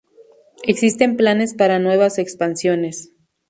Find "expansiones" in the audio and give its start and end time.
2.17-3.11